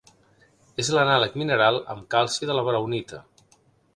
És 0.83 0.89
l'anàleg 0.95 1.35
mineral 1.41 1.77
amb 1.95 2.09
calci 2.15 2.51
de 2.53 2.55
la 2.61 2.63
braunita. 2.71 3.21